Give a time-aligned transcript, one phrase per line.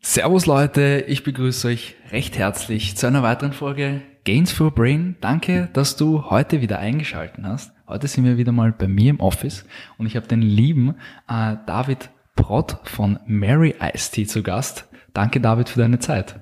[0.00, 5.14] Servus Leute, ich begrüße euch recht herzlich zu einer weiteren Folge Gains for Brain.
[5.20, 7.72] Danke, dass du heute wieder eingeschalten hast.
[7.86, 9.64] Heute sind wir wieder mal bei mir im Office
[9.98, 10.96] und ich habe den lieben
[11.28, 14.88] äh, David Prott von Mary Ice Tea zu Gast.
[15.14, 16.40] Danke David für deine Zeit.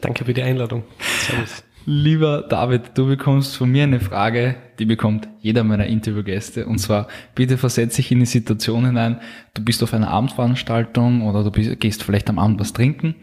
[0.00, 0.84] Danke für die Einladung.
[1.18, 1.64] Servus.
[1.84, 6.66] Lieber David, du bekommst von mir eine Frage, die bekommt jeder meiner Interviewgäste.
[6.66, 9.20] Und zwar, bitte versetze dich in die Situation hinein,
[9.54, 13.16] du bist auf einer Abendveranstaltung oder du bist, gehst vielleicht am Abend was trinken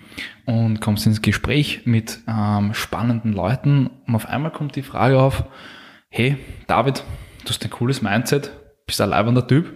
[0.46, 5.46] und kommst ins Gespräch mit ähm, spannenden Leuten und auf einmal kommt die Frage auf,
[6.10, 6.36] hey
[6.68, 7.04] David,
[7.44, 8.52] du hast ein cooles Mindset,
[8.86, 9.74] bist ein leibender Typ,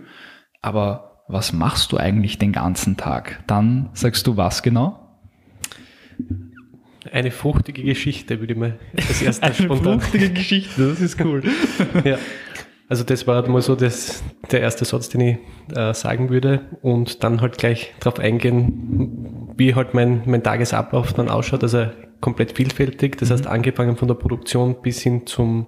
[0.62, 3.44] aber was machst du eigentlich den ganzen Tag?
[3.48, 5.03] Dann sagst du was genau?
[7.14, 10.02] Eine fruchtige Geschichte, würde ich mal als erstes Eine spontan.
[10.02, 11.44] fruchtige Geschichte, das ist cool.
[12.04, 12.18] ja.
[12.90, 15.38] Also das war mal so das, der erste Satz, den ich
[15.76, 21.30] äh, sagen würde und dann halt gleich darauf eingehen, wie halt mein, mein Tagesablauf dann
[21.30, 21.62] ausschaut.
[21.62, 21.86] Also
[22.20, 23.34] komplett vielfältig, das mhm.
[23.34, 25.68] heißt angefangen von der Produktion bis hin zum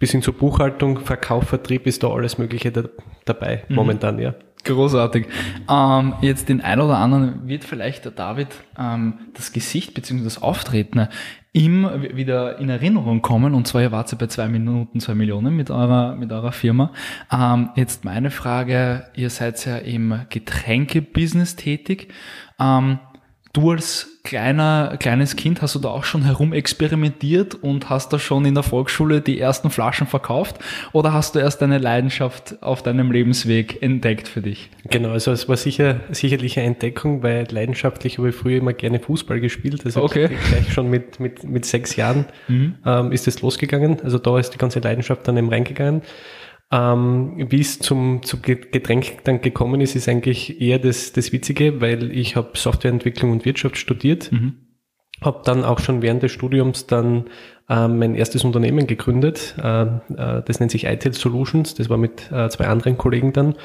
[0.00, 2.84] bis hin zur Buchhaltung, Verkauf, Vertrieb ist da alles Mögliche da,
[3.24, 3.76] dabei mhm.
[3.76, 4.34] momentan, ja.
[4.64, 5.26] Großartig.
[5.70, 8.48] Ähm, jetzt den einen oder anderen wird vielleicht der David
[8.78, 10.22] ähm, das Gesicht bzw.
[10.22, 11.08] das Auftreten
[11.52, 13.54] ihm wieder in Erinnerung kommen.
[13.54, 16.92] Und zwar, ihr wart ja bei zwei Minuten, zwei Millionen mit eurer, mit eurer Firma.
[17.32, 22.12] Ähm, jetzt meine Frage, ihr seid ja im Getränkebusiness tätig.
[22.60, 22.98] Ähm,
[23.52, 28.44] Du als kleiner, kleines Kind hast du da auch schon herumexperimentiert und hast da schon
[28.44, 30.60] in der Volksschule die ersten Flaschen verkauft
[30.92, 34.70] oder hast du erst deine Leidenschaft auf deinem Lebensweg entdeckt für dich?
[34.88, 39.00] Genau, also es war sicher, sicherlich eine Entdeckung, weil leidenschaftlich habe ich früher immer gerne
[39.00, 39.84] Fußball gespielt.
[39.84, 40.28] Also okay.
[40.48, 42.76] gleich schon mit, mit, mit sechs Jahren mhm.
[42.86, 44.00] ähm, ist es losgegangen.
[44.04, 46.02] Also da ist die ganze Leidenschaft dann eben reingegangen.
[46.72, 51.80] Ähm, wie es zum, zum Getränk dann gekommen ist, ist eigentlich eher das, das Witzige,
[51.80, 54.54] weil ich habe Softwareentwicklung und Wirtschaft studiert, mhm.
[55.20, 57.28] habe dann auch schon während des Studiums dann
[57.68, 59.56] äh, mein erstes Unternehmen gegründet.
[59.60, 63.56] Äh, äh, das nennt sich ITEL Solutions, das war mit äh, zwei anderen Kollegen dann.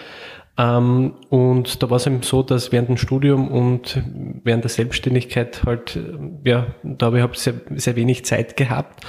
[0.58, 4.02] Ähm, und da war es eben so, dass während dem Studium und
[4.44, 9.06] während der Selbstständigkeit halt, äh, ja, da habe ich sehr, sehr wenig Zeit gehabt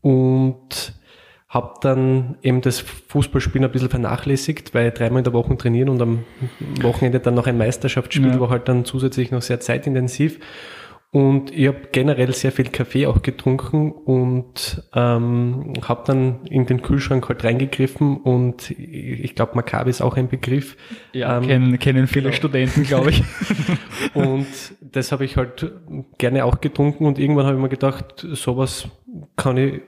[0.00, 0.94] und
[1.48, 6.02] habe dann eben das Fußballspielen ein bisschen vernachlässigt, weil dreimal in der Woche trainieren und
[6.02, 6.24] am
[6.82, 8.40] Wochenende dann noch ein Meisterschaftsspiel ja.
[8.40, 10.40] war halt dann zusätzlich noch sehr zeitintensiv.
[11.12, 16.82] Und ich habe generell sehr viel Kaffee auch getrunken und ähm, habe dann in den
[16.82, 20.76] Kühlschrank halt reingegriffen und ich glaube, Maccabi ist auch ein Begriff.
[21.12, 22.36] Ja, ähm, kennen, kennen viele genau.
[22.36, 23.22] Studenten, glaube ich.
[24.14, 24.46] und
[24.82, 25.72] das habe ich halt
[26.18, 28.88] gerne auch getrunken und irgendwann habe ich mir gedacht, sowas
[29.36, 29.80] kann ich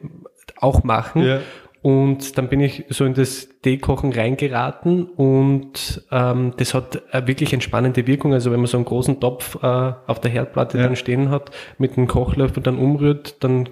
[0.60, 1.22] auch machen.
[1.22, 1.40] Ja.
[1.80, 7.52] Und dann bin ich so in das Teekochen reingeraten und ähm, das hat eine wirklich
[7.52, 8.32] entspannende Wirkung.
[8.34, 10.84] Also wenn man so einen großen Topf äh, auf der Herdplatte ja.
[10.84, 13.68] dann stehen hat, mit einem Kochlöffel dann umrührt, dann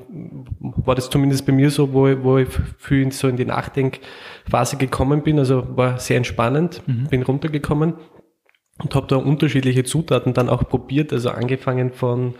[0.61, 2.49] war das zumindest bei mir so, wo ich, wo ich
[2.79, 5.41] viel so in die Nachdenkphase gekommen bin.
[5.41, 7.09] Also war sehr entspannend, mhm.
[7.09, 7.95] bin runtergekommen
[8.79, 11.13] und habe da unterschiedliche Zutaten dann auch probiert.
[11.13, 12.35] Also angefangen von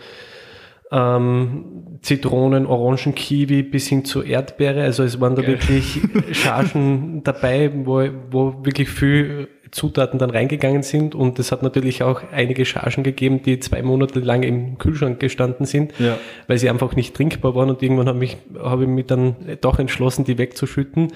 [0.91, 4.83] ähm, Zitronen, Orangen, Kiwi bis hin zu Erdbeere.
[4.83, 5.51] Also es waren da Geil.
[5.51, 5.99] wirklich
[6.31, 12.21] Chargen dabei, wo, wo wirklich viel Zutaten dann reingegangen sind und es hat natürlich auch
[12.31, 16.17] einige Chargen gegeben, die zwei Monate lang im Kühlschrank gestanden sind, ja.
[16.47, 19.77] weil sie einfach nicht trinkbar waren und irgendwann habe ich, habe ich mich dann doch
[19.77, 21.09] entschlossen, die wegzuschütten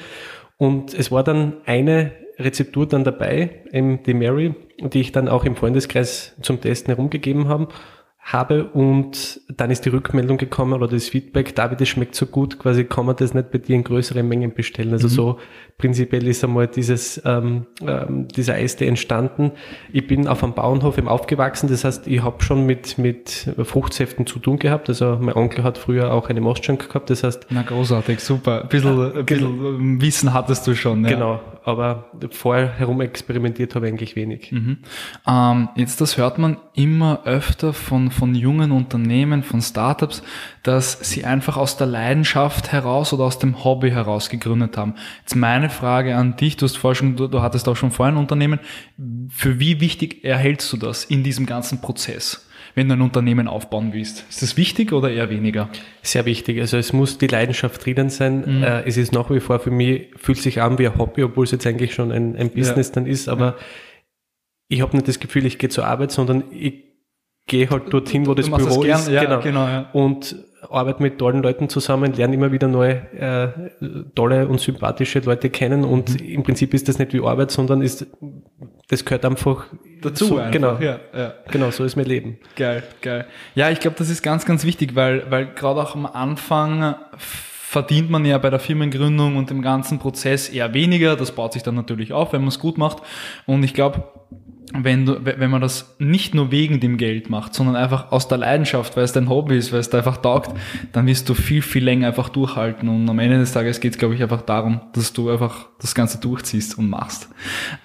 [0.58, 5.46] und es war dann eine Rezeptur dann dabei, eben die Mary, die ich dann auch
[5.46, 7.70] im Freundeskreis zum Testen herumgegeben habe
[8.24, 12.60] habe und dann ist die Rückmeldung gekommen oder das Feedback, David, das schmeckt so gut,
[12.60, 14.92] quasi kann man das nicht bei dir in größeren Mengen bestellen.
[14.92, 15.12] Also mhm.
[15.12, 15.40] so
[15.80, 19.52] prinzipiell ist einmal dieses, ähm, ähm, dieser Eistee entstanden.
[19.92, 24.28] Ich bin auf einem Bauernhof eben aufgewachsen, das heißt, ich habe schon mit, mit Fruchtsäften
[24.28, 24.88] zu tun gehabt.
[24.90, 27.48] Also mein Onkel hat früher auch eine Mostschank gehabt, das heißt...
[27.50, 28.62] Na großartig, super.
[28.62, 30.02] Ein bisschen, ein bisschen.
[30.02, 31.04] Wissen hattest du schon.
[31.04, 31.10] Ja.
[31.10, 34.52] Genau, aber vorher herum experimentiert habe ich eigentlich wenig.
[34.52, 34.80] Mhm.
[35.28, 40.24] Ähm, jetzt, das hört man immer öfter von von jungen Unternehmen, von Startups,
[40.64, 44.96] dass sie einfach aus der Leidenschaft heraus oder aus dem Hobby heraus gegründet haben.
[45.22, 48.14] Jetzt meine Frage an dich, du hast vorher schon, du, du hattest auch schon vorher
[48.14, 48.60] ein Unternehmen.
[49.30, 52.48] Für wie wichtig erhältst du das in diesem ganzen Prozess?
[52.76, 54.26] Wenn du ein Unternehmen aufbauen willst.
[54.30, 55.70] Ist das wichtig oder eher weniger?
[56.02, 56.60] Sehr wichtig.
[56.60, 58.60] Also es muss die Leidenschaft drinnen sein.
[58.60, 58.64] Mhm.
[58.64, 61.46] Äh, es ist nach wie vor für mich, fühlt sich an wie ein Hobby, obwohl
[61.46, 62.96] es jetzt eigentlich schon ein, ein Business ja.
[62.96, 63.56] dann ist, aber ja.
[64.70, 66.92] ich habe nicht das Gefühl, ich gehe zur Arbeit, sondern ich
[67.48, 69.14] gehe halt dorthin, wo das Büro das ist.
[69.14, 69.42] Ja, genau.
[69.42, 69.90] genau ja.
[69.94, 70.36] Und
[70.70, 75.84] arbeite mit tollen Leuten zusammen, lerne immer wieder neue, äh, tolle und sympathische Leute kennen
[75.84, 76.28] und mhm.
[76.28, 78.08] im Prinzip ist das nicht wie Arbeit, sondern ist,
[78.92, 79.68] das gehört einfach
[80.02, 80.26] dazu.
[80.26, 80.52] So, einfach.
[80.52, 81.34] Genau, ja, ja.
[81.50, 82.38] genau, so ist mein Leben.
[82.58, 83.26] Geil, geil.
[83.56, 86.96] Ja, ich glaube, das ist ganz, ganz wichtig, weil, weil gerade auch am Anfang
[87.72, 91.16] verdient man ja bei der Firmengründung und dem ganzen Prozess eher weniger.
[91.16, 92.98] Das baut sich dann natürlich auf, wenn man es gut macht.
[93.46, 94.12] Und ich glaube,
[94.74, 98.40] wenn, du, wenn man das nicht nur wegen dem Geld macht, sondern einfach aus der
[98.40, 100.52] Leidenschaft, weil es dein Hobby ist, weil es dir einfach taugt,
[100.92, 102.90] dann wirst du viel, viel länger einfach durchhalten.
[102.90, 105.96] Und am Ende des Tages geht es, glaube ich, einfach darum, dass du einfach das
[105.96, 107.30] Ganze durchziehst und machst.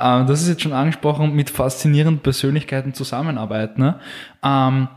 [0.01, 3.81] Ähm, das ist jetzt schon angesprochen, mit faszinierenden Persönlichkeiten zusammenarbeiten.
[3.81, 4.01] Ne?
[4.43, 4.89] Ähm,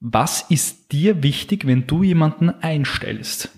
[0.00, 3.52] was ist dir wichtig, wenn du jemanden einstellst?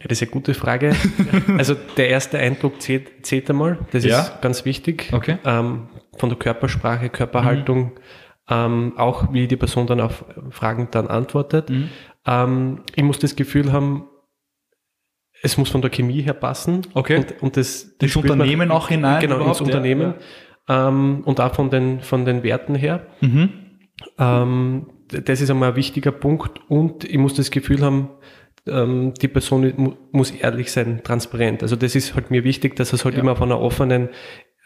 [0.00, 0.94] Ja, das ist eine gute Frage.
[1.58, 4.20] also der erste Eindruck zählt, zählt einmal, das ja?
[4.20, 5.10] ist ganz wichtig.
[5.12, 5.38] Okay.
[5.44, 7.90] Ähm, von der Körpersprache, Körperhaltung, mhm.
[8.48, 11.70] ähm, auch wie die Person dann auf Fragen dann antwortet.
[11.70, 11.88] Mhm.
[12.26, 14.04] Ähm, ich muss das Gefühl haben,
[15.42, 16.82] es muss von der Chemie her passen.
[16.94, 17.18] Okay.
[17.18, 19.20] Und, und das, das Unternehmen man, auch hinein.
[19.20, 20.14] Genau, ins Unternehmen.
[20.68, 20.88] Ja.
[20.88, 23.06] Ähm, und auch von den, von den Werten her.
[23.20, 23.50] Mhm.
[24.18, 26.60] Ähm, das ist einmal ein wichtiger Punkt.
[26.68, 28.10] Und ich muss das Gefühl haben,
[28.66, 31.62] ähm, die Person muss ehrlich sein, transparent.
[31.62, 33.20] Also das ist halt mir wichtig, dass es halt ja.
[33.20, 34.08] immer auf einer offenen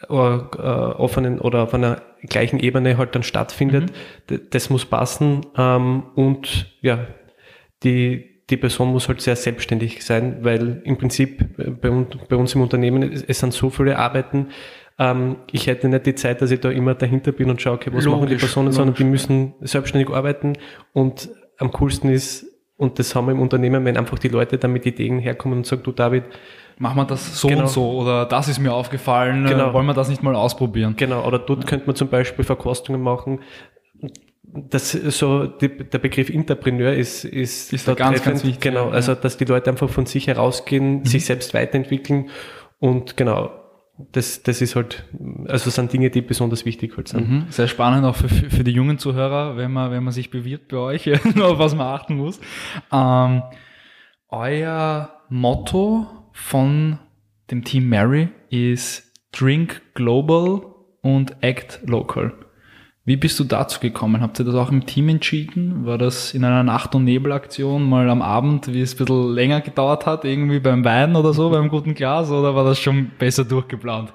[0.09, 3.91] äh, offenen oder auf einer gleichen Ebene halt dann stattfindet.
[4.29, 4.41] Mhm.
[4.49, 7.07] Das muss passen ähm, und ja,
[7.83, 12.53] die die Person muss halt sehr selbstständig sein, weil im Prinzip äh, bei, bei uns
[12.55, 14.49] im Unternehmen, es, es sind so viele Arbeiten,
[14.99, 17.89] ähm, ich hätte nicht die Zeit, dass ich da immer dahinter bin und schaue, okay,
[17.93, 18.77] was logisch, machen die Personen, logisch.
[18.77, 20.53] sondern die müssen selbstständig arbeiten
[20.91, 22.45] und am coolsten ist,
[22.77, 25.65] und das haben wir im Unternehmen, wenn einfach die Leute dann mit Ideen herkommen und
[25.65, 26.23] sagen, du David,
[26.77, 27.61] machen wir das so genau.
[27.61, 29.73] und so oder das ist mir aufgefallen, genau.
[29.73, 30.95] wollen wir das nicht mal ausprobieren?
[30.97, 31.69] Genau, oder dort ja.
[31.69, 33.41] könnte man zum Beispiel Verkostungen machen.
[34.43, 38.25] Das so die, der Begriff Interpreneur ist ist, ist da ganz treffend.
[38.25, 38.61] ganz wichtig.
[38.61, 41.05] Genau, also dass die Leute einfach von sich herausgehen, mhm.
[41.05, 42.29] sich selbst weiterentwickeln
[42.79, 43.51] und genau
[43.97, 45.05] das, das ist halt,
[45.47, 47.29] also sind Dinge, die besonders wichtig halt sind.
[47.29, 47.45] Mhm.
[47.49, 50.77] Sehr spannend auch für, für die jungen Zuhörer, wenn man, wenn man sich bewirbt bei
[50.77, 52.39] euch, auf was man achten muss.
[52.91, 53.43] Ähm,
[54.29, 56.99] euer Motto von
[57.51, 60.61] dem Team Mary ist Drink Global
[61.01, 62.33] und Act Local.
[63.05, 64.21] Wie bist du dazu gekommen?
[64.21, 65.85] Habt ihr das auch im Team entschieden?
[65.85, 69.59] War das in einer Nacht- und Nebelaktion mal am Abend, wie es ein bisschen länger
[69.59, 73.43] gedauert hat, irgendwie beim Wein oder so, beim guten Glas, oder war das schon besser
[73.43, 74.13] durchgeplant?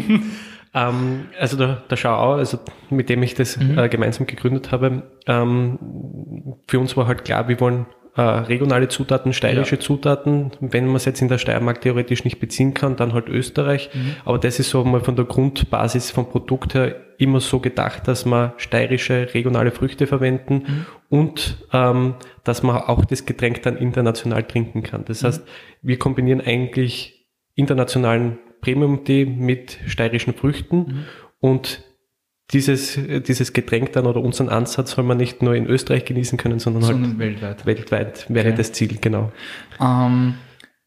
[0.74, 3.76] ähm, also der, der Schau, also mit dem ich das mhm.
[3.76, 5.78] äh, gemeinsam gegründet habe, ähm,
[6.66, 7.84] für uns war halt klar, wir wollen
[8.16, 9.80] äh, regionale Zutaten, steirische ja.
[9.80, 10.52] Zutaten.
[10.60, 13.90] Wenn man es jetzt in der Steiermark theoretisch nicht beziehen kann, dann halt Österreich.
[13.92, 14.16] Mhm.
[14.24, 18.24] Aber das ist so mal von der Grundbasis vom Produkt her immer so gedacht, dass
[18.24, 20.86] man steirische, regionale Früchte verwenden mhm.
[21.08, 22.14] und ähm,
[22.44, 25.04] dass man auch das Getränk dann international trinken kann.
[25.04, 25.26] Das mhm.
[25.26, 25.46] heißt,
[25.82, 31.04] wir kombinieren eigentlich internationalen Premium-Tee mit steirischen Früchten mhm.
[31.40, 31.82] und
[32.50, 36.58] dieses, dieses Getränk dann oder unseren Ansatz soll man nicht nur in Österreich genießen können,
[36.58, 37.66] sondern, sondern halt weltweit.
[37.66, 38.56] Weltweit wäre okay.
[38.56, 39.32] das Ziel, genau.
[39.80, 40.34] Ähm,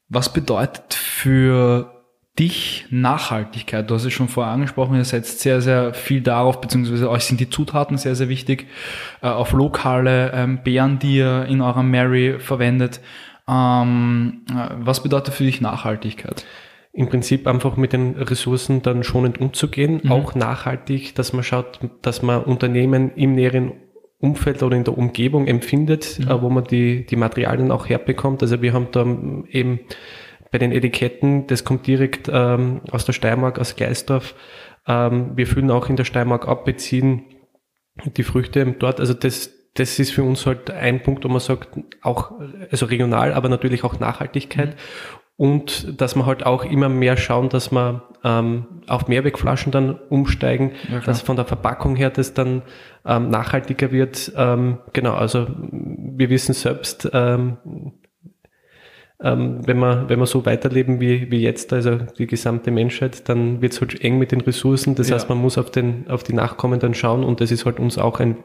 [0.07, 1.97] was bedeutet für
[2.37, 3.89] dich Nachhaltigkeit?
[3.89, 7.39] Du hast es schon vorher angesprochen, ihr setzt sehr, sehr viel darauf, beziehungsweise euch sind
[7.39, 8.67] die Zutaten sehr, sehr wichtig,
[9.21, 13.01] äh, auf lokale ähm, Beeren, die ihr in eurer Mary verwendet.
[13.47, 16.45] Ähm, äh, was bedeutet für dich Nachhaltigkeit?
[16.97, 20.11] Im Prinzip einfach mit den Ressourcen dann schonend umzugehen, mhm.
[20.11, 23.73] auch nachhaltig, dass man schaut, dass man Unternehmen im näheren
[24.17, 26.27] Umfeld oder in der Umgebung empfindet, mhm.
[26.27, 28.41] Äh, wo man die, die Materialien auch herbekommt.
[28.41, 29.01] Also wir haben da
[29.51, 29.81] eben
[30.51, 34.33] bei den Etiketten, das kommt direkt ähm, aus der Steiermark, aus Gleisdorf.
[34.87, 37.25] Ähm, wir füllen auch in der Steiermark ab, beziehen
[38.05, 38.99] die Früchte dort.
[38.99, 42.31] Also das, das ist für uns halt ein Punkt, wo man sagt, auch,
[42.71, 44.69] also regional, aber natürlich auch Nachhaltigkeit.
[44.69, 49.99] Mhm und dass wir halt auch immer mehr schauen, dass wir ähm, auf Mehrwegflaschen dann
[50.09, 52.63] umsteigen, ja, dass von der Verpackung her das dann
[53.05, 54.31] ähm, nachhaltiger wird.
[54.35, 57.57] Ähm, genau, also wir wissen selbst, ähm,
[59.21, 63.61] ähm, wenn wir wenn wir so weiterleben wie wie jetzt, also die gesamte Menschheit, dann
[63.61, 64.95] wird es halt eng mit den Ressourcen.
[64.95, 65.15] Das ja.
[65.15, 67.99] heißt, man muss auf den auf die Nachkommen dann schauen und das ist halt uns
[67.99, 68.37] auch ein,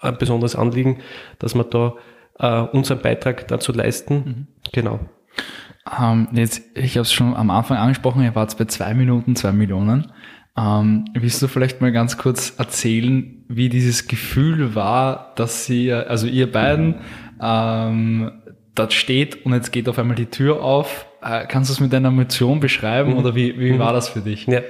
[0.00, 0.98] ein besonderes Anliegen,
[1.38, 1.94] dass wir da
[2.38, 4.14] äh, unseren Beitrag dazu leisten.
[4.14, 4.46] Mhm.
[4.72, 5.00] Genau.
[6.00, 9.52] Ähm, jetzt, ich habe es schon am Anfang angesprochen, ihr wart bei zwei Minuten, zwei
[9.52, 10.12] Millionen.
[10.58, 16.26] Ähm, willst du vielleicht mal ganz kurz erzählen, wie dieses Gefühl war, dass sie, also
[16.26, 16.96] ihr beiden,
[17.40, 18.32] ähm,
[18.74, 21.06] dort steht und jetzt geht auf einmal die Tür auf.
[21.22, 23.18] Äh, kannst du es mit deiner Emotion beschreiben mhm.
[23.18, 23.78] oder wie, wie mhm.
[23.78, 24.46] war das für dich?
[24.46, 24.60] Ja.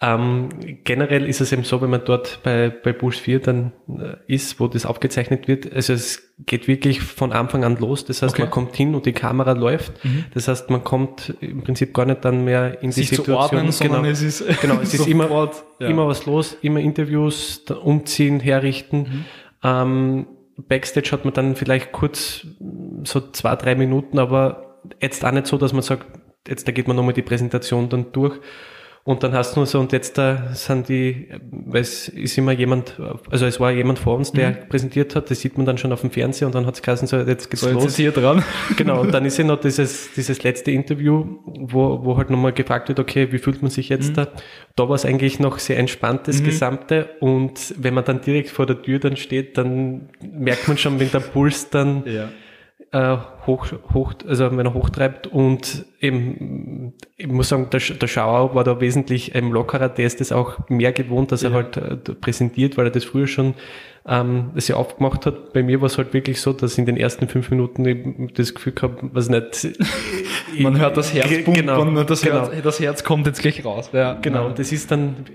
[0.00, 0.50] Ähm,
[0.84, 4.60] generell ist es eben so, wenn man dort bei, bei Puls 4 dann äh, ist,
[4.60, 8.04] wo das aufgezeichnet wird, also es geht wirklich von Anfang an los.
[8.04, 8.42] Das heißt, okay.
[8.42, 10.04] man kommt hin und die Kamera läuft.
[10.04, 10.26] Mhm.
[10.34, 13.58] Das heißt, man kommt im Prinzip gar nicht dann mehr in Sich die Situation.
[13.58, 15.50] Ordnen, genau, es ist, genau, es ist immer,
[15.80, 15.88] ja.
[15.88, 18.98] immer was los, immer Interviews, umziehen, herrichten.
[18.98, 19.24] Mhm.
[19.64, 20.26] Ähm,
[20.68, 22.46] Backstage hat man dann vielleicht kurz
[23.02, 26.06] so zwei, drei Minuten, aber jetzt auch nicht so, dass man sagt,
[26.46, 28.38] jetzt da geht man nochmal die Präsentation dann durch.
[29.08, 32.52] Und dann hast du nur so, und jetzt da sind die, weil es ist immer
[32.52, 33.00] jemand,
[33.30, 34.68] also es war jemand vor uns, der mhm.
[34.68, 37.08] präsentiert hat, das sieht man dann schon auf dem Fernseher und dann hat es geheißen,
[37.08, 37.84] so, jetzt geht's so, los.
[37.84, 38.44] Jetzt ist hier dran.
[38.76, 42.90] Genau, und dann ist ja noch dieses, dieses letzte Interview, wo, wo halt nochmal gefragt
[42.90, 44.14] wird, okay, wie fühlt man sich jetzt mhm.
[44.14, 44.28] da?
[44.76, 46.44] Da war es eigentlich noch sehr entspannt, das mhm.
[46.44, 47.08] Gesamte.
[47.20, 51.10] Und wenn man dann direkt vor der Tür dann steht, dann merkt man schon, wenn
[51.10, 52.28] der Puls dann ja
[52.92, 53.16] äh,
[53.48, 58.62] hoch, hoch, also wenn er hochtreibt und eben, ich muss sagen, der, der Schauer war
[58.62, 61.50] da wesentlich ähm, lockerer, der ist das auch mehr gewohnt, dass ja.
[61.50, 63.54] er halt äh, präsentiert, weil er das früher schon
[64.08, 65.52] ähm, sehr aufgemacht hat.
[65.52, 68.54] Bei mir war es halt wirklich so, dass in den ersten fünf Minuten ich das
[68.54, 69.68] Gefühl gehabt, was nicht.
[70.58, 72.50] Man hört das Herz pumpen genau, und das, genau.
[72.50, 73.90] Herz, das Herz kommt jetzt gleich raus.
[73.92, 75.26] Ja, genau, und das ist dann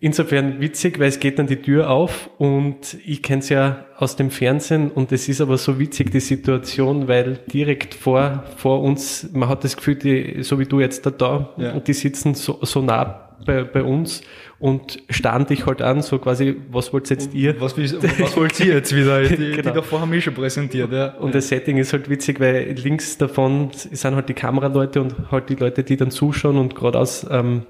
[0.00, 4.14] insofern witzig, weil es geht dann die Tür auf und ich kenne es ja aus
[4.14, 9.28] dem Fernsehen und es ist aber so witzig, die Situation, weil direkt vor, vor uns,
[9.32, 11.72] man hat das Gefühl, die, so wie du jetzt da, da ja.
[11.72, 14.22] und die sitzen so, so nah bei, bei uns
[14.58, 17.60] und stand dich halt an, so quasi, was wollt jetzt ihr?
[17.60, 19.22] Was, was wollt ihr jetzt wieder?
[19.28, 19.56] Die, genau.
[19.56, 21.14] die davor haben wir schon präsentiert, ja.
[21.16, 25.48] Und das Setting ist halt witzig, weil links davon sind halt die Kameraleute und halt
[25.48, 27.66] die Leute, die dann zuschauen und geradeaus ähm,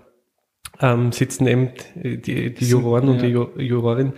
[0.81, 3.47] ähm, sitzen eben die, die Juroren und ja.
[3.57, 4.13] die Jurorin.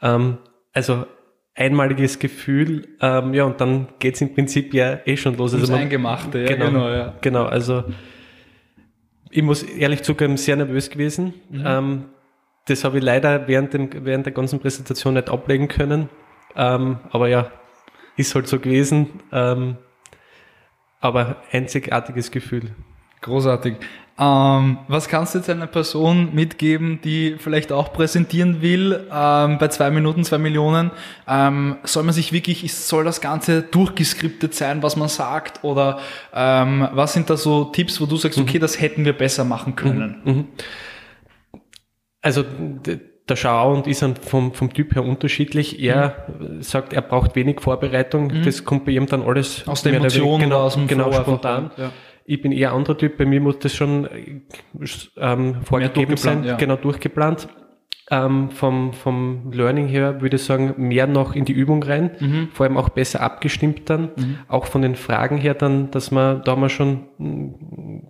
[0.00, 0.38] Ähm,
[0.72, 1.04] also
[1.54, 5.52] einmaliges Gefühl, ähm, ja, und dann geht's im Prinzip ja eh schon los.
[5.54, 7.14] Also das Eingemachte, ja, genau, genau, ja.
[7.20, 7.84] Genau, also
[9.30, 11.34] ich muss ehrlich zugeben, sehr nervös gewesen.
[11.50, 11.62] Mhm.
[11.64, 12.04] Ähm,
[12.66, 16.08] das habe ich leider während, dem, während der ganzen Präsentation nicht ablegen können.
[16.56, 17.50] Ähm, aber ja,
[18.16, 19.20] ist halt so gewesen.
[19.32, 19.76] Ähm,
[21.00, 22.70] aber einzigartiges Gefühl.
[23.22, 23.76] Großartig.
[24.20, 29.68] Ähm, was kannst du jetzt einer Person mitgeben, die vielleicht auch präsentieren will ähm, bei
[29.68, 30.90] zwei Minuten, zwei Millionen?
[31.26, 35.64] Ähm, soll man sich wirklich, soll das Ganze durchgeskriptet sein, was man sagt?
[35.64, 36.00] Oder
[36.34, 38.44] ähm, was sind da so Tipps, wo du sagst, mhm.
[38.44, 40.20] okay, das hätten wir besser machen können?
[40.24, 40.32] Mhm.
[40.32, 40.48] mhm.
[42.22, 42.44] Also
[43.30, 45.80] der Schauer ist vom, vom Typ her unterschiedlich.
[45.82, 46.62] Er mhm.
[46.62, 48.26] sagt, er braucht wenig Vorbereitung.
[48.26, 48.42] Mhm.
[48.42, 51.70] Das kommt bei ihm dann alles aus der Emotion genau, aus dem genau spontan.
[51.78, 51.90] Ja.
[52.30, 54.08] Ich bin eher anderer Typ, bei mir muss das schon
[55.16, 56.54] ähm, vorgegeben sein, ja.
[56.54, 57.48] genau durchgeplant.
[58.08, 62.48] Ähm, vom, vom Learning her würde ich sagen, mehr noch in die Übung rein, mhm.
[62.52, 64.38] vor allem auch besser abgestimmt dann, mhm.
[64.46, 67.08] auch von den Fragen her dann, dass man da mal schon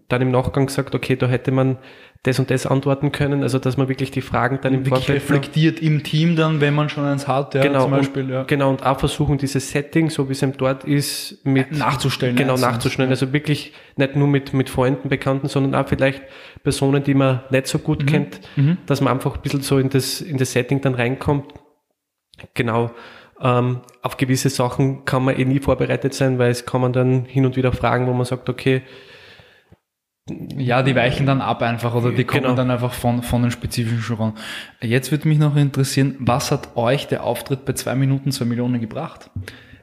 [0.08, 1.78] dann im Nachgang sagt, okay, da hätte man
[2.22, 5.22] das und das antworten können, also dass man wirklich die Fragen dann im wirklich Vorfeld
[5.22, 8.42] reflektiert im Team dann, wenn man schon eins hat, ja, genau, zum Beispiel, und, ja.
[8.42, 12.36] Genau, und auch versuchen, dieses Setting, so wie es eben dort ist, mit nachzustellen.
[12.36, 13.08] Genau, nachzustellen.
[13.08, 13.12] Ja.
[13.12, 16.22] Also wirklich nicht nur mit, mit Freunden, Bekannten, sondern auch vielleicht
[16.62, 18.06] Personen, die man nicht so gut mhm.
[18.06, 18.76] kennt, mhm.
[18.84, 21.54] dass man einfach ein bisschen so in das, in das Setting dann reinkommt.
[22.52, 22.90] Genau.
[23.40, 27.24] Ähm, auf gewisse Sachen kann man eh nie vorbereitet sein, weil es kann man dann
[27.24, 28.82] hin und wieder fragen, wo man sagt, okay,
[30.56, 32.54] ja, die weichen dann ab einfach oder die kommen genau.
[32.54, 34.34] dann einfach von, von den spezifischen Genren.
[34.80, 38.80] Jetzt würde mich noch interessieren, was hat euch der Auftritt bei zwei Minuten zwei Millionen
[38.80, 39.30] gebracht?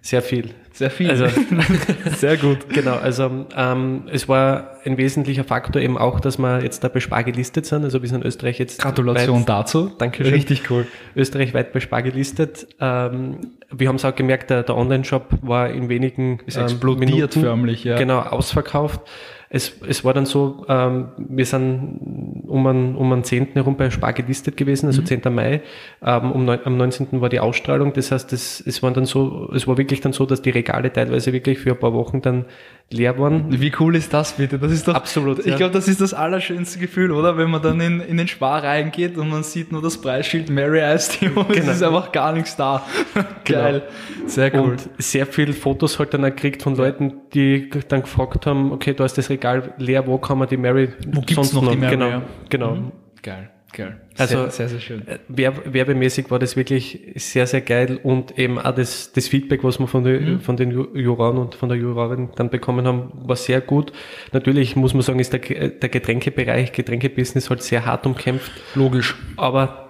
[0.01, 0.51] Sehr viel.
[0.71, 1.09] Sehr viel.
[1.09, 1.25] Also,
[2.15, 2.69] sehr gut.
[2.69, 7.01] Genau, also ähm, es war ein wesentlicher Faktor eben auch, dass wir jetzt da bei
[7.01, 7.83] Spar gelistet sind.
[7.83, 8.79] Also wir sind in Österreich jetzt.
[8.81, 9.91] Gratulation weit, dazu.
[9.97, 10.33] Dankeschön.
[10.33, 10.87] Richtig cool.
[11.15, 12.67] Österreich weit bei Spar gelistet.
[12.79, 17.41] Ähm, wir haben es auch gemerkt, der, der Online-Shop war in wenigen Ist explodiert Minuten,
[17.41, 17.97] förmlich, ja.
[17.97, 19.01] Genau, ausverkauft
[19.49, 23.53] es, es war dann so, ähm, wir sind um einen, um einen 10.
[23.53, 25.05] herum bei Spar gelistet gewesen, also mhm.
[25.05, 25.21] 10.
[25.33, 25.61] Mai.
[26.03, 27.21] Ähm, um neun, am 19.
[27.21, 27.93] war die Ausstrahlung.
[27.93, 30.91] Das heißt, es, es war dann so, es war wirklich dann so, dass die Regale
[30.91, 32.45] teilweise wirklich für ein paar Wochen dann
[32.89, 33.59] leer waren.
[33.59, 34.57] Wie cool ist das bitte?
[34.59, 35.39] Das ist doch absolut.
[35.39, 35.57] Ich ja.
[35.57, 37.37] glaube, das ist das allerschönste Gefühl, oder?
[37.37, 40.79] Wenn man dann in, in den Spar reingeht und man sieht nur das Preisschild Mary
[40.79, 41.71] Ice Tea und genau.
[41.71, 42.85] es ist einfach gar nichts da.
[43.43, 43.61] Genau.
[43.61, 43.83] Geil.
[44.15, 44.27] Genau.
[44.27, 44.71] Sehr cool.
[44.71, 49.05] Und sehr viele Fotos halt dann gekriegt von Leuten, die dann gefragt haben, okay, da
[49.05, 51.71] ist das Regal leer, wo kann man die Mary wo gibt's noch, noch?
[51.71, 52.09] Die Mary, genau.
[52.09, 52.21] Ja.
[52.49, 52.75] genau.
[52.75, 52.91] Mhm.
[53.21, 53.49] Geil.
[53.73, 53.99] Geil.
[54.17, 55.07] Also sehr, sehr, schön.
[55.07, 59.79] Äh, werbemäßig war das wirklich sehr, sehr geil und eben auch das, das Feedback, was
[59.79, 60.39] wir von, der, mhm.
[60.39, 63.91] von den Juroren und von der Jurorin dann bekommen haben, war sehr gut.
[64.31, 68.51] Natürlich muss man sagen, ist der, der Getränkebereich, Getränkebusiness halt sehr hart umkämpft.
[68.73, 69.15] Logisch.
[69.35, 69.87] Aber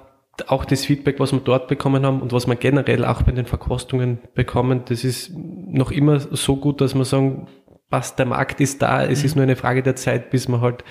[0.48, 3.46] auch das Feedback, was wir dort bekommen haben und was wir generell auch bei den
[3.46, 7.48] Verkostungen bekommen, das ist noch immer so gut, dass wir sagen,
[7.90, 9.26] passt, der Markt ist da, es mhm.
[9.26, 10.84] ist nur eine Frage der Zeit, bis man halt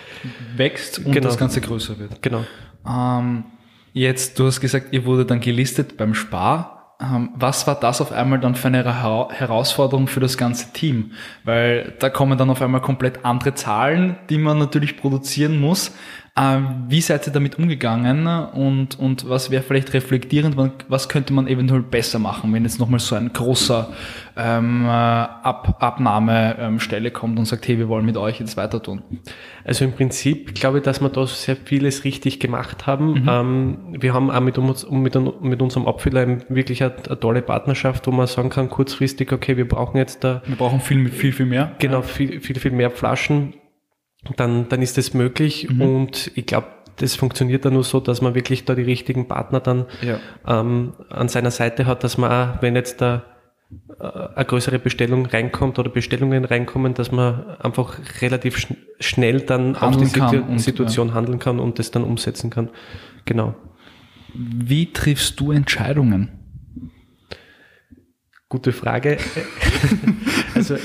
[0.57, 1.29] wächst und genau.
[1.29, 2.23] das Ganze größer wird.
[2.23, 2.45] Genau.
[2.89, 3.45] Ähm,
[3.93, 6.97] jetzt, du hast gesagt, ihr wurde dann gelistet beim Spar.
[7.01, 11.13] Ähm, was war das auf einmal dann für eine Herausforderung für das ganze Team?
[11.45, 15.93] Weil da kommen dann auf einmal komplett andere Zahlen, die man natürlich produzieren muss.
[16.39, 20.55] Ähm, wie seid ihr damit umgegangen und, und was wäre vielleicht reflektierend,
[20.87, 23.89] was könnte man eventuell besser machen, wenn jetzt nochmal so ein großer
[24.37, 29.01] ähm, äh, Ab Abnahmestelle kommt und sagt, hey, wir wollen mit euch jetzt weiter tun?
[29.65, 33.23] Also im Prinzip glaube ich, dass wir da sehr vieles richtig gemacht haben.
[33.23, 33.29] Mhm.
[33.29, 38.07] Ähm, wir haben auch mit, uns, mit, mit unserem Abfüller wirklich eine, eine, tolle Partnerschaft,
[38.07, 40.43] wo man sagen kann, kurzfristig, okay, wir brauchen jetzt da...
[40.45, 41.73] Wir brauchen viel, viel, viel mehr.
[41.79, 43.55] Genau, viel, viel, viel mehr Flaschen
[44.37, 45.81] dann, dann ist das möglich mhm.
[45.81, 49.61] und ich glaube, das funktioniert dann nur so, dass man wirklich da die richtigen Partner
[49.61, 50.19] dann ja.
[50.47, 53.25] ähm, an seiner Seite hat, dass man auch, wenn jetzt da
[54.01, 54.05] äh,
[54.35, 59.83] eine größere Bestellung reinkommt oder Bestellungen reinkommen, dass man einfach relativ schn schnell dann handeln
[59.83, 61.15] auf die Situ und, Situation ja.
[61.15, 62.71] handeln kann und das dann umsetzen kann.
[63.27, 63.55] Genau.
[64.33, 66.31] Wie triffst du Entscheidungen?
[68.49, 69.19] Gute Frage.
[70.55, 70.77] also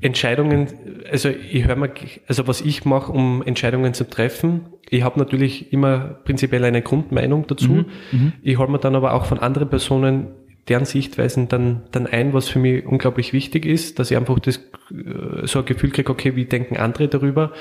[0.00, 0.68] Entscheidungen,
[1.10, 1.92] also ich höre mal,
[2.26, 7.46] also was ich mache, um Entscheidungen zu treffen, ich habe natürlich immer prinzipiell eine Grundmeinung
[7.46, 7.70] dazu.
[7.70, 8.32] Mhm, mhm.
[8.42, 10.28] ich hole mir dann aber auch von anderen Personen
[10.68, 14.58] deren Sichtweisen dann, dann ein, was für mich unglaublich wichtig ist, dass ich einfach das,
[14.90, 17.52] äh, so ein Gefühl kriege, okay, wie denken andere darüber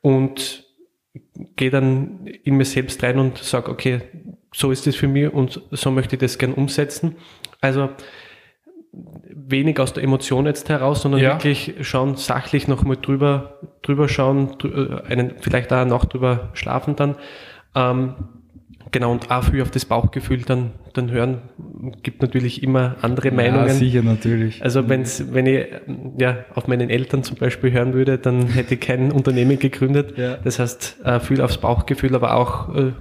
[0.00, 0.64] und
[1.56, 4.00] gehe dann in mir selbst rein und sage, okay,
[4.54, 7.16] so ist es für mich und so möchte ich das gern umsetzen.
[7.60, 7.90] Also
[8.92, 11.34] wenig aus der Emotion jetzt heraus, sondern ja.
[11.34, 16.96] wirklich schauen, sachlich nochmal drüber, drüber schauen, drüber, äh, einen, vielleicht auch noch drüber schlafen
[16.96, 17.16] dann.
[17.74, 18.14] Ähm,
[18.90, 21.40] genau, und auch viel auf das Bauchgefühl dann, dann hören,
[22.02, 23.70] gibt natürlich immer andere ja, Meinungen.
[23.70, 24.62] sicher, natürlich.
[24.62, 25.66] Also wenn's, wenn ich
[26.18, 30.18] ja, auf meinen Eltern zum Beispiel hören würde, dann hätte ich kein Unternehmen gegründet.
[30.18, 30.36] Ja.
[30.36, 32.92] Das heißt, äh, viel aufs Bauchgefühl, aber auch äh,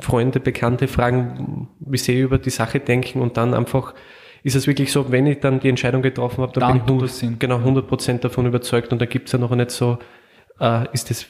[0.00, 3.94] Freunde, Bekannte fragen, wie sie über die Sache denken und dann einfach
[4.42, 7.22] ist es wirklich so, wenn ich dann die Entscheidung getroffen habe, dann, dann bin ich
[7.22, 9.98] 100, genau 100% davon überzeugt und da gibt es ja noch nicht so,
[10.60, 11.26] äh, ist das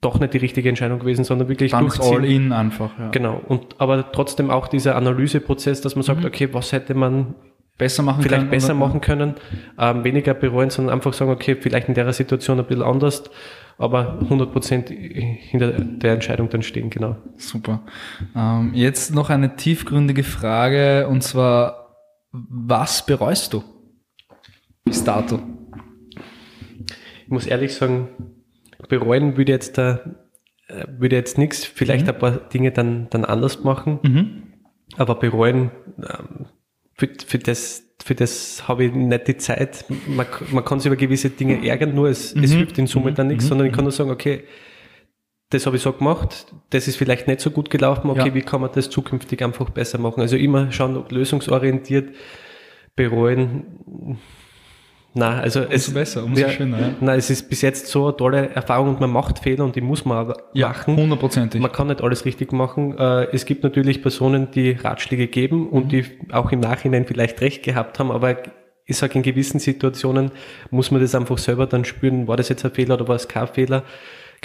[0.00, 2.14] doch nicht die richtige Entscheidung gewesen, sondern wirklich dann durchziehen.
[2.14, 2.90] all in einfach.
[2.98, 3.08] Ja.
[3.08, 3.40] Genau.
[3.48, 6.26] Und aber trotzdem auch dieser Analyseprozess, dass man sagt, mhm.
[6.26, 7.34] okay, was hätte man
[7.78, 9.34] besser machen vielleicht können, besser machen können,
[9.78, 13.24] ähm, weniger bereuen, sondern einfach sagen, okay, vielleicht in der Situation ein bisschen anders,
[13.78, 17.16] aber 100 Prozent hinter der Entscheidung dann stehen, genau.
[17.36, 17.82] Super.
[18.36, 21.83] Ähm, jetzt noch eine tiefgründige Frage und zwar
[22.34, 23.62] was bereust du
[24.84, 25.38] bis dato?
[27.22, 28.08] Ich muss ehrlich sagen,
[28.88, 30.00] bereuen würde jetzt da
[30.66, 32.12] äh, würde jetzt nichts, vielleicht mhm.
[32.12, 34.42] ein paar Dinge dann, dann anders machen, mhm.
[34.96, 36.46] aber bereuen, ähm,
[36.96, 39.84] für, für das, für das habe ich nicht die Zeit.
[40.06, 42.44] Man, man kann sich über gewisse Dinge ärgern, nur es, mhm.
[42.44, 43.48] es hilft in Summe dann nichts, mhm.
[43.48, 44.44] sondern ich kann nur sagen, okay,
[45.54, 48.34] das habe ich so gemacht, das ist vielleicht nicht so gut gelaufen, okay, ja.
[48.34, 50.20] wie kann man das zukünftig einfach besser machen?
[50.20, 52.14] Also immer schauen, ob lösungsorientiert,
[52.96, 54.18] bereuen.
[55.16, 56.80] Na, also umso es besser, umso ja, schöner.
[56.80, 56.94] Ja.
[57.00, 59.80] Na, es ist bis jetzt so eine tolle Erfahrung und man macht Fehler und die
[59.80, 60.96] muss man ja, machen.
[60.96, 61.60] Hundertprozentig.
[61.60, 62.98] Man kann nicht alles richtig machen.
[62.98, 65.88] Äh, es gibt natürlich Personen, die Ratschläge geben und mhm.
[65.88, 68.38] die auch im Nachhinein vielleicht recht gehabt haben, aber
[68.86, 70.32] ich sage, in gewissen Situationen
[70.70, 73.28] muss man das einfach selber dann spüren, war das jetzt ein Fehler oder war es
[73.28, 73.84] kein Fehler.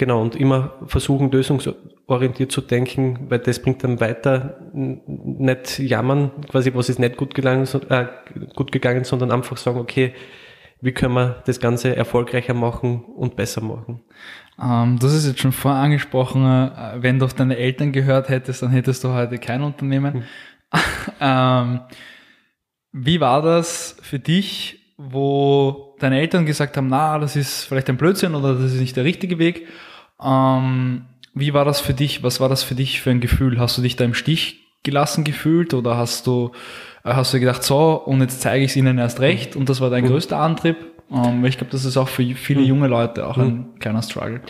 [0.00, 6.72] Genau, und immer versuchen, lösungsorientiert zu denken, weil das bringt dann weiter, nicht jammern, quasi,
[6.72, 8.06] was ist nicht gut gegangen, äh,
[8.56, 10.14] gut gegangen, sondern einfach sagen, okay,
[10.80, 14.00] wie können wir das Ganze erfolgreicher machen und besser machen.
[14.58, 18.62] Ähm, das ist jetzt schon vorher angesprochen, äh, wenn du auf deine Eltern gehört hättest,
[18.62, 20.14] dann hättest du heute kein Unternehmen.
[20.14, 20.22] Hm.
[21.20, 21.80] ähm,
[22.92, 27.98] wie war das für dich, wo deine Eltern gesagt haben, na, das ist vielleicht ein
[27.98, 29.66] Blödsinn oder das ist nicht der richtige Weg
[30.22, 31.02] ähm,
[31.34, 32.22] wie war das für dich?
[32.22, 33.58] Was war das für dich für ein Gefühl?
[33.58, 36.52] Hast du dich da im Stich gelassen gefühlt oder hast du,
[37.04, 39.80] äh, hast du gedacht, so, und jetzt zeige ich es ihnen erst recht und das
[39.80, 40.08] war dein mhm.
[40.08, 40.76] größter Antrieb?
[41.12, 42.66] Ähm, ich glaube, das ist auch für viele mhm.
[42.66, 43.78] junge Leute auch ein mhm.
[43.78, 44.40] kleiner Struggle.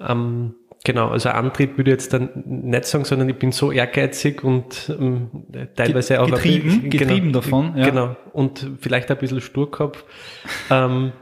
[0.00, 4.44] Ähm, genau, also Antrieb würde ich jetzt dann nicht sagen, sondern ich bin so ehrgeizig
[4.44, 5.30] und ähm,
[5.74, 7.76] teilweise auch getrieben, ein, genau, getrieben davon.
[7.76, 7.86] Ja.
[7.88, 10.04] Genau, und vielleicht ein bisschen Sturkopf.
[10.70, 11.12] ähm,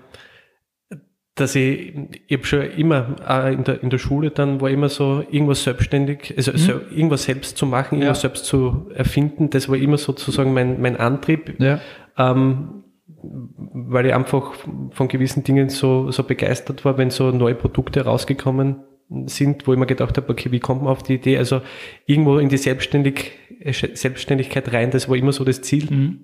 [1.40, 1.94] dass ich,
[2.26, 5.64] ich habe schon immer äh, in der, in der Schule dann war immer so irgendwas
[5.64, 6.56] selbstständig, also mhm.
[6.56, 8.28] so, irgendwas selbst zu machen, irgendwas ja.
[8.28, 11.80] selbst zu erfinden, das war immer sozusagen mein, mein Antrieb, ja.
[12.18, 12.84] ähm,
[13.22, 14.54] weil ich einfach
[14.90, 18.76] von gewissen Dingen so, so begeistert war, wenn so neue Produkte rausgekommen
[19.26, 21.36] sind, wo ich mir gedacht habe, okay, wie kommt man auf die Idee?
[21.36, 21.62] Also
[22.06, 23.32] irgendwo in die Selbstständig,
[23.94, 25.86] Selbstständigkeit rein, das war immer so das Ziel.
[25.90, 26.20] Mhm.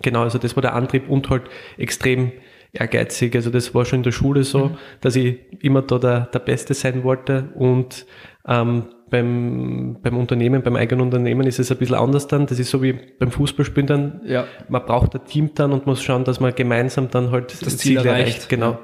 [0.00, 1.42] Genau, also das war der Antrieb und halt
[1.76, 2.32] extrem
[2.72, 3.34] ehrgeizig.
[3.34, 4.76] Also das war schon in der Schule so, mhm.
[5.00, 8.06] dass ich immer da der, der Beste sein wollte und
[8.46, 12.46] ähm, beim, beim Unternehmen, beim eigenen Unternehmen ist es ein bisschen anders dann.
[12.46, 14.20] Das ist so wie beim Fußballspielen dann.
[14.24, 14.46] Ja.
[14.68, 17.98] Man braucht ein Team dann und muss schauen, dass man gemeinsam dann halt das Ziel,
[17.98, 18.48] Ziel erreicht.
[18.48, 18.70] Genau.
[18.70, 18.78] Ja.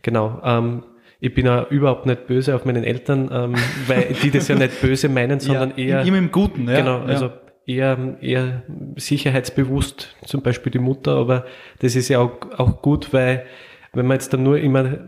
[0.00, 0.40] Genau.
[0.42, 0.82] Ähm,
[1.20, 3.54] ich bin ja überhaupt nicht böse auf meinen Eltern, ähm,
[3.86, 6.02] weil die das ja nicht böse meinen, sondern ja, eher.
[6.02, 6.78] Immer im Guten, ja.
[6.78, 7.30] Genau, also
[7.68, 8.62] eher, eher
[8.96, 11.44] sicherheitsbewusst, zum Beispiel die Mutter, aber
[11.80, 13.44] das ist ja auch, auch gut, weil
[13.92, 14.98] wenn wir jetzt dann nur immer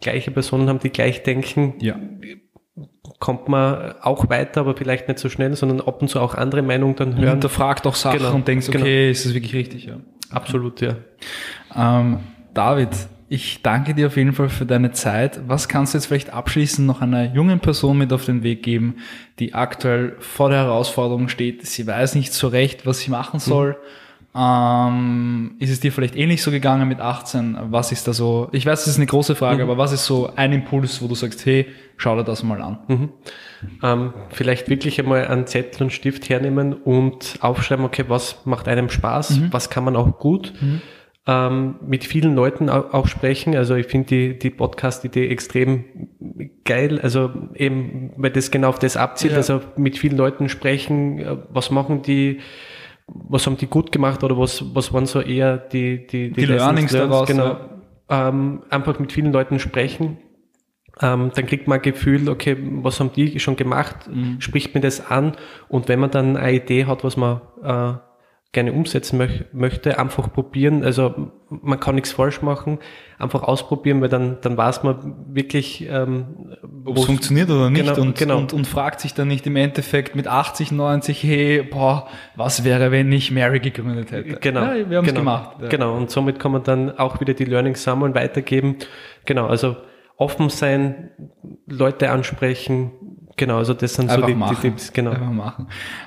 [0.00, 1.96] gleiche Personen haben, die gleich denken, ja.
[3.18, 6.62] kommt man auch weiter, aber vielleicht nicht so schnell, sondern ab und zu auch andere
[6.62, 7.24] Meinungen dann hören.
[7.24, 9.10] Und hinterfragt auch Sachen genau, und denkst, okay, genau.
[9.10, 9.84] ist das wirklich richtig?
[9.84, 9.96] Ja.
[10.30, 10.96] Absolut, ja.
[11.74, 12.20] Ähm,
[12.54, 12.90] David,
[13.32, 15.40] ich danke dir auf jeden Fall für deine Zeit.
[15.46, 18.96] Was kannst du jetzt vielleicht abschließend noch einer jungen Person mit auf den Weg geben,
[19.38, 21.64] die aktuell vor der Herausforderung steht?
[21.64, 23.70] Sie weiß nicht so recht, was sie machen soll.
[23.70, 23.76] Mhm.
[24.32, 27.56] Ähm, ist es dir vielleicht ähnlich so gegangen mit 18?
[27.70, 28.48] Was ist da so?
[28.50, 29.70] Ich weiß, das ist eine große Frage, mhm.
[29.70, 32.78] aber was ist so ein Impuls, wo du sagst, hey, schau dir das mal an?
[32.88, 33.08] Mhm.
[33.80, 38.90] Ähm, vielleicht wirklich einmal einen Zettel und Stift hernehmen und aufschreiben, okay, was macht einem
[38.90, 39.38] Spaß?
[39.38, 39.52] Mhm.
[39.52, 40.52] Was kann man auch gut?
[41.26, 43.54] Ähm, mit vielen Leuten auch, sprechen.
[43.54, 45.84] Also ich finde die, die Podcast-Idee extrem
[46.64, 46.98] geil.
[47.00, 49.32] Also eben, weil das genau auf das abzielt.
[49.32, 49.38] Ja.
[49.38, 52.40] Also mit vielen Leuten sprechen, äh, was machen die,
[53.06, 56.46] was haben die gut gemacht oder was, was waren so eher die, die, die, die
[56.46, 57.28] Learnings daraus.
[57.28, 57.58] Genau.
[58.08, 58.28] Ja.
[58.28, 60.18] Ähm, einfach mit vielen Leuten sprechen.
[61.02, 64.08] Ähm, dann kriegt man ein Gefühl, okay, was haben die schon gemacht?
[64.08, 64.40] Mhm.
[64.40, 65.36] Spricht mir das an?
[65.68, 67.94] Und wenn man dann eine Idee hat, was man äh,
[68.52, 70.82] gerne umsetzen möch möchte, einfach probieren.
[70.82, 72.80] Also man kann nichts falsch machen,
[73.16, 78.00] einfach ausprobieren, weil dann, dann weiß man wirklich, ähm, ob es funktioniert oder nicht genau,
[78.00, 78.38] und, genau.
[78.38, 82.90] Und, und fragt sich dann nicht im Endeffekt mit 80, 90, hey, boah, was wäre,
[82.90, 84.40] wenn ich Mary gegründet hätte?
[84.40, 84.62] Genau.
[84.62, 85.56] Ja, wir haben es genau, gemacht.
[85.62, 85.68] Ja.
[85.68, 88.76] Genau, und somit kann man dann auch wieder die Learnings sammeln, weitergeben.
[89.26, 89.76] Genau, also
[90.16, 91.10] offen sein,
[91.66, 92.90] Leute ansprechen,
[93.36, 94.56] Genau, also das sind Einfach so die, machen.
[94.56, 94.92] die Tipps.
[94.92, 95.12] Genau.
[95.12, 95.66] Einfach machen.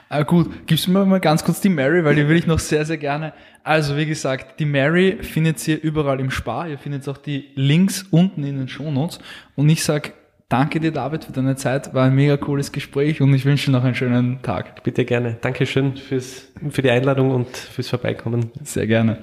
[0.10, 2.60] Äh, gut, gibst du mir mal ganz kurz die Mary, weil die will ich noch
[2.60, 3.34] sehr, sehr gerne.
[3.64, 6.68] Also wie gesagt, die Mary findet ihr überall im Spar.
[6.68, 9.20] Ihr findet auch die Links unten in den Shownotes.
[9.56, 10.14] Und ich sag
[10.50, 11.94] danke dir, David, für deine Zeit.
[11.94, 14.84] War ein mega cooles Gespräch und ich wünsche dir noch einen schönen Tag.
[14.84, 15.38] Bitte gerne.
[15.42, 18.52] Dankeschön fürs, für die Einladung und fürs Vorbeikommen.
[18.64, 19.18] Sehr gerne.